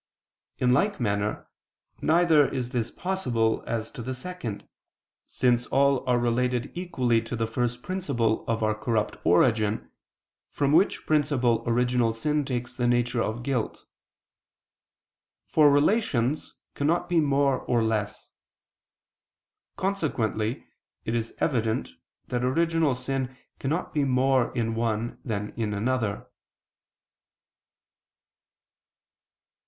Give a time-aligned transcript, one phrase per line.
[0.57, 1.47] In like manner,
[2.01, 4.67] neither is this possible, as to the second:
[5.27, 9.91] since all are related equally to the first principle of our corrupt origin,
[10.49, 13.85] from which principle original sin takes the nature of guilt;
[15.45, 18.31] for relations cannot be more or less.
[19.77, 20.65] Consequently
[21.05, 21.91] it is evident
[22.29, 26.27] that original sin cannot be more in one than in another.